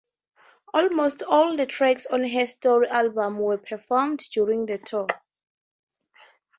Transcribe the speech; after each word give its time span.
Almost 0.73 1.21
all 1.21 1.55
the 1.55 1.67
tracks 1.67 2.07
on 2.07 2.23
her 2.25 2.39
My 2.39 2.45
Story 2.45 2.87
album 2.87 3.37
were 3.37 3.59
performed 3.59 4.17
during 4.33 4.65
the 4.65 4.79
tour. 4.79 5.05